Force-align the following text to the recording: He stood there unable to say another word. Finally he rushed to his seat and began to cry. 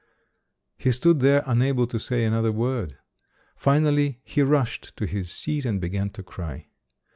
He 0.79 0.91
stood 0.91 1.19
there 1.19 1.43
unable 1.45 1.85
to 1.85 1.99
say 1.99 2.25
another 2.25 2.51
word. 2.51 2.97
Finally 3.55 4.19
he 4.23 4.41
rushed 4.41 4.97
to 4.97 5.05
his 5.05 5.31
seat 5.31 5.63
and 5.63 5.79
began 5.79 6.09
to 6.09 6.23
cry. 6.23 6.69